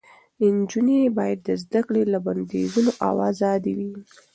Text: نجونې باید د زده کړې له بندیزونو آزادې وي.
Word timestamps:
نجونې 0.55 0.99
باید 1.17 1.39
د 1.47 1.49
زده 1.63 1.81
کړې 1.87 2.03
له 2.13 2.19
بندیزونو 2.25 2.91
آزادې 3.27 3.73
وي. 3.77 3.93